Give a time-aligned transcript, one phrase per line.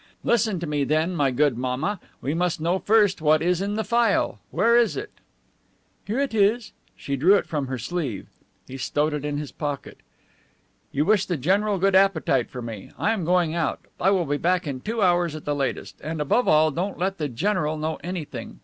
[0.23, 1.99] Listen to me, then, my good mamma.
[2.23, 4.39] We must know first what is in the phial.
[4.49, 5.11] Where is it?"
[6.07, 8.25] "Here it is." She drew it from her sleeve.
[8.67, 9.99] He stowed it in his pocket.
[10.91, 12.89] "You wish the general a good appetite, for me.
[12.97, 13.81] I am going out.
[13.99, 16.01] I will be back in two hours at the latest.
[16.03, 18.57] And, above all, don't let the general know anything.